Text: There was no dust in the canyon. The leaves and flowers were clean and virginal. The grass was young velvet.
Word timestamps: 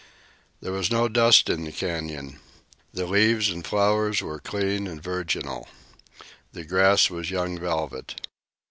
There 0.61 0.71
was 0.71 0.89
no 0.89 1.07
dust 1.07 1.47
in 1.47 1.63
the 1.63 1.71
canyon. 1.71 2.39
The 2.91 3.05
leaves 3.05 3.51
and 3.51 3.63
flowers 3.63 4.19
were 4.19 4.39
clean 4.39 4.87
and 4.87 4.99
virginal. 4.99 5.69
The 6.53 6.65
grass 6.65 7.11
was 7.11 7.29
young 7.29 7.59
velvet. 7.59 8.15